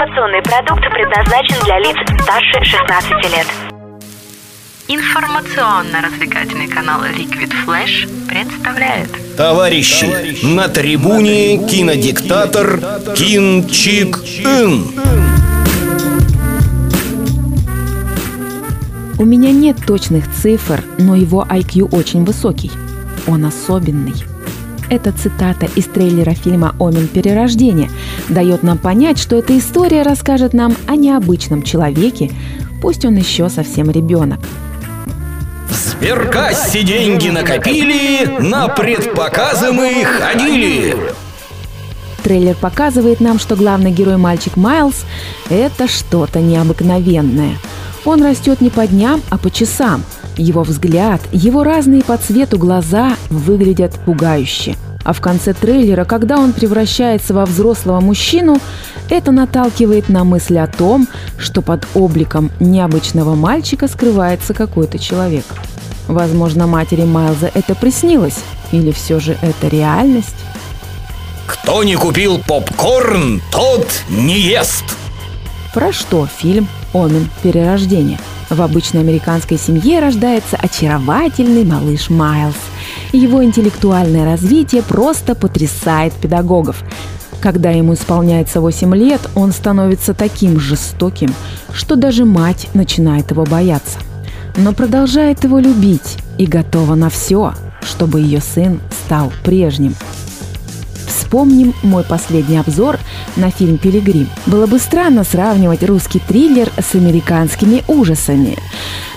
[0.00, 3.46] Информационный продукт предназначен для лиц старше 16 лет.
[4.88, 12.80] Информационно-развлекательный канал Liquid Flash представляет Товарищи, на трибуне кинодиктатор
[13.14, 14.86] Кин Чик Ин.
[19.18, 22.70] У меня нет точных цифр, но его IQ очень высокий.
[23.26, 24.29] Он особенный.
[24.90, 27.88] Эта цитата из трейлера фильма «Омен перерождения»
[28.28, 32.32] дает нам понять, что эта история расскажет нам о необычном человеке,
[32.82, 34.40] пусть он еще совсем ребенок.
[35.68, 40.96] В сберкассе деньги накопили, на предпоказы мы ходили.
[42.24, 45.04] Трейлер показывает нам, что главный герой мальчик Майлз–
[45.50, 47.54] это что-то необыкновенное.
[48.04, 50.02] Он растет не по дням, а по часам–
[50.40, 54.76] его взгляд, его разные по цвету глаза выглядят пугающе.
[55.10, 58.58] А в конце трейлера, когда он превращается во взрослого мужчину,
[59.08, 65.44] это наталкивает на мысль о том, что под обликом необычного мальчика скрывается какой-то человек.
[66.06, 68.38] Возможно, матери Майлза это приснилось,
[68.70, 70.36] или все же это реальность?
[71.44, 74.84] Кто не купил попкорн, тот не ест.
[75.74, 78.20] Про что фильм «Омен перерождения»?
[78.48, 82.54] В обычной американской семье рождается очаровательный малыш Майлз.
[83.12, 86.84] Его интеллектуальное развитие просто потрясает педагогов.
[87.40, 91.34] Когда ему исполняется 8 лет, он становится таким жестоким,
[91.72, 93.98] что даже мать начинает его бояться.
[94.56, 99.94] Но продолжает его любить и готова на все, чтобы ее сын стал прежним–
[101.30, 102.98] Вспомним мой последний обзор
[103.36, 104.28] на фильм «Пилигрим».
[104.46, 108.58] Было бы странно сравнивать русский триллер с американскими ужасами,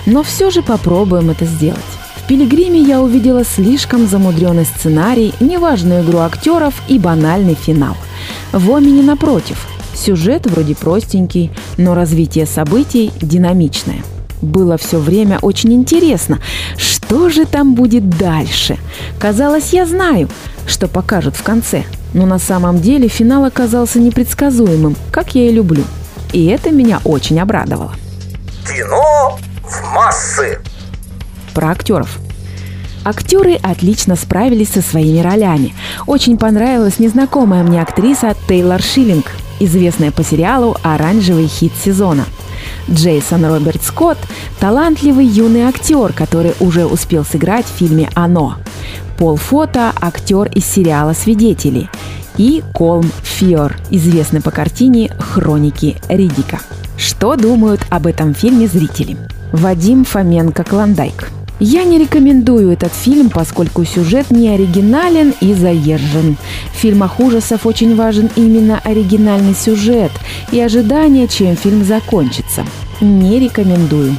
[0.06, 1.80] но все же попробуем это сделать.
[2.28, 7.96] «Пилигриме» я увидела слишком замудренный сценарий, неважную игру актеров и банальный финал.
[8.52, 9.66] В «Омине» напротив.
[9.94, 14.02] Сюжет вроде простенький, но развитие событий динамичное.
[14.42, 16.40] Было все время очень интересно,
[16.76, 18.78] что же там будет дальше.
[19.18, 20.28] Казалось, я знаю,
[20.66, 21.84] что покажут в конце–
[22.14, 25.84] но на самом деле финал оказался непредсказуемым, как я и люблю.
[26.32, 27.92] И это меня очень обрадовало.
[28.66, 30.60] Кино в массы.
[31.54, 32.18] Про актеров.
[33.04, 35.74] Актеры отлично справились со своими ролями.
[36.06, 42.24] Очень понравилась незнакомая мне актриса Тейлор Шиллинг, известная по сериалу «Оранжевый хит сезона».
[42.90, 44.18] Джейсон Роберт Скотт–
[44.60, 48.56] талантливый юный актер, который уже успел сыграть в фильме «Оно».
[49.18, 51.88] Пол Фото– актер из сериала «Свидетели».
[52.36, 56.58] И Колм Фиор, известный по картине «Хроники Ридика».
[56.96, 59.16] Что думают об этом фильме зрители?
[59.52, 61.30] Вадим Фоменко Клондайк.
[61.60, 66.36] Я не рекомендую этот фильм, поскольку сюжет не оригинален и заезжен.
[66.72, 70.10] В фильмах ужасов очень важен именно оригинальный сюжет
[70.50, 72.64] и ожидание, чем фильм закончится.
[73.00, 74.16] Не рекомендую.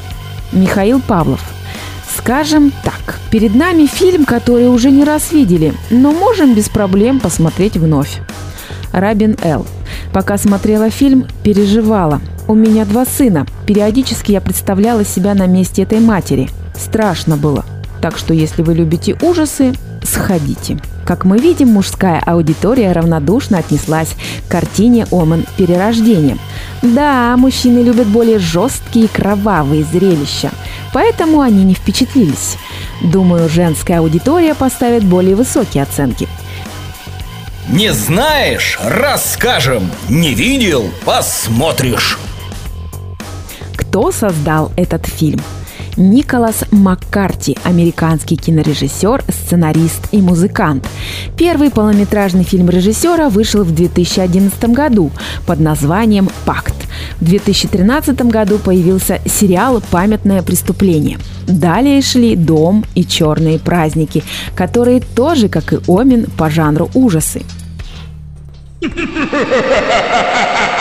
[0.54, 1.42] Михаил Павлов.
[2.18, 7.76] Скажем так, перед нами фильм, который уже не раз видели, но можем без проблем посмотреть
[7.76, 8.22] вновь.
[8.94, 9.66] Рабин Л.
[10.14, 12.22] Пока смотрела фильм, переживала.
[12.48, 13.46] У меня два сына.
[13.68, 16.50] Периодически я представляла себя на месте этой матери.
[16.78, 17.66] Страшно было.
[18.02, 20.78] Так что если вы любите ужасы, сходите.
[21.06, 24.16] Как мы видим, мужская аудитория равнодушно отнеслась
[24.48, 26.38] к картине «Омен перерождения».
[26.82, 30.52] Да, мужчины любят более жесткие и кровавые зрелища,
[30.94, 32.58] поэтому они не впечатлились.
[33.02, 36.28] Думаю, женская аудитория поставит более высокие оценки.
[37.70, 38.80] Не знаешь?
[38.84, 39.90] Расскажем.
[40.08, 40.90] Не видел?
[41.04, 42.18] Посмотришь.
[43.76, 45.40] Кто создал этот фильм?
[45.98, 50.88] Николас Маккарти, американский кинорежиссер, сценарист и музыкант.
[51.38, 55.12] Первый полнометражный фильм режиссера вышел в 2011 году
[55.46, 56.76] под названием «Пакт».
[57.22, 61.18] В 2013 году появился сериал «Памятное преступление».
[61.48, 64.24] Далее шли «Дом» и «Черные праздники»,
[64.54, 67.44] которые тоже, как и «Омин», по жанру ужасы.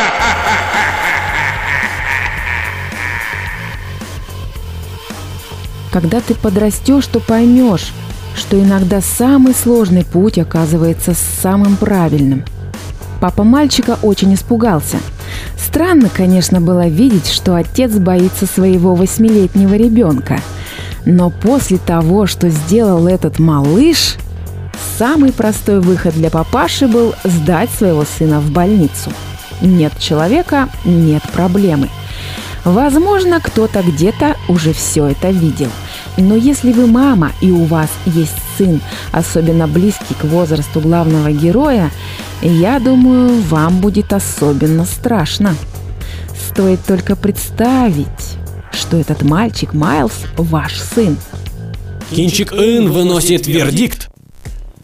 [5.95, 7.93] Когда ты подрастешь, то поймешь,
[8.35, 12.45] что иногда самый сложный путь оказывается самым правильным.
[13.21, 14.97] Папа мальчика очень испугался.
[15.57, 20.41] Странно, конечно, было видеть, что отец боится своего восьмилетнего ребенка.
[21.07, 24.17] Но после того, что сделал этот малыш,
[24.99, 29.13] самый простой выход для папаши был сдать своего сына в больницу.
[29.61, 31.89] Нет человека– нет проблемы–
[32.65, 35.69] Возможно, кто-то где-то уже все это видел.
[36.17, 38.81] Но если вы мама и у вас есть сын,
[39.13, 41.91] особенно близкий к возрасту главного героя,
[42.43, 45.55] Я думаю, вам будет особенно страшно.
[46.51, 48.37] Стоит только представить,
[48.71, 51.17] что этот мальчик Майлз ваш сын.
[52.11, 54.11] Кинчик Ин выносит вердикт.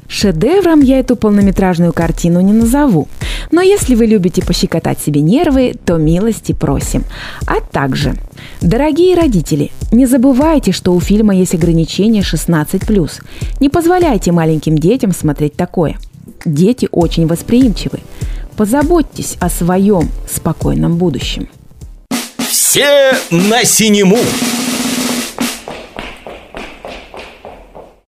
[0.08, 3.08] Шедевром я эту полнометражную картину не назову.
[3.50, 7.04] Но если вы любите пощекотать себе нервы, то милости просим.
[7.46, 8.14] А также,
[8.60, 13.10] дорогие родители, не забывайте, что у фильма есть ограничение 16+.
[13.60, 15.98] Не позволяйте маленьким детям смотреть такое.
[16.44, 18.00] Дети очень восприимчивы.
[18.56, 21.48] Позаботьтесь о своем спокойном будущем.
[22.38, 24.18] Все на синему!